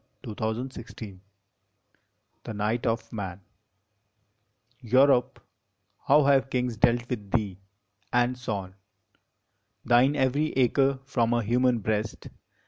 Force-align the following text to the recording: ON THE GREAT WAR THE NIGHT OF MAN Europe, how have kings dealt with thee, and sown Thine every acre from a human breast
ON 0.25 0.33
THE 0.33 0.53
GREAT 0.53 0.99
WAR 1.05 1.19
THE 2.45 2.53
NIGHT 2.55 2.87
OF 2.87 3.13
MAN 3.13 3.41
Europe, 4.79 5.39
how 6.07 6.23
have 6.23 6.49
kings 6.49 6.75
dealt 6.75 7.07
with 7.07 7.29
thee, 7.29 7.59
and 8.11 8.35
sown 8.35 8.73
Thine 9.85 10.15
every 10.15 10.53
acre 10.53 10.97
from 11.05 11.33
a 11.35 11.43
human 11.43 11.81
breast 11.81 12.29